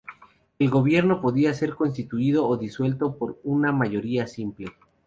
[0.57, 4.69] El gobierno podía ser constituido o disuelto por una mayoría simple.